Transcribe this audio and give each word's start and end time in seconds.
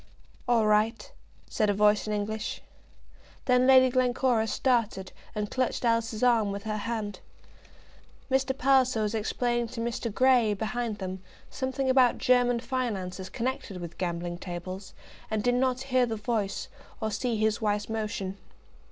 "All 0.47 0.65
right," 0.65 1.11
said 1.47 1.69
a 1.69 1.75
voice 1.75 2.07
in 2.07 2.13
English. 2.13 2.63
Then 3.45 3.67
Lady 3.67 3.91
Glencora 3.91 4.47
started 4.47 5.11
and 5.35 5.51
clutched 5.51 5.85
Alice's 5.85 6.23
arm 6.23 6.51
with 6.51 6.63
her 6.63 6.77
hand. 6.77 7.19
Mr. 8.27 8.57
Palliser 8.57 9.03
was 9.03 9.13
explaining 9.13 9.67
to 9.67 9.79
Mr. 9.79 10.11
Grey, 10.11 10.55
behind 10.55 10.97
them, 10.97 11.21
something 11.51 11.87
about 11.87 12.17
German 12.17 12.59
finance 12.59 13.19
as 13.19 13.29
connected 13.29 13.77
with 13.79 13.99
gambling 13.99 14.39
tables, 14.39 14.95
and 15.29 15.43
did 15.43 15.53
not 15.53 15.81
hear 15.81 16.07
the 16.07 16.15
voice, 16.15 16.67
or 16.99 17.11
see 17.11 17.37
his 17.37 17.61
wife's 17.61 17.87
motion. 17.87 18.37